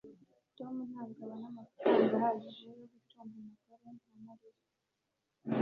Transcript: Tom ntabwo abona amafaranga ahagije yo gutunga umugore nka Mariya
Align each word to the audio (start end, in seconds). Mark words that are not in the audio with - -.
Tom 0.57 0.75
ntabwo 0.89 1.19
abona 1.25 1.45
amafaranga 1.51 2.13
ahagije 2.17 2.65
yo 2.77 2.85
gutunga 2.93 3.35
umugore 3.39 3.87
nka 4.03 4.17
Mariya 4.27 4.63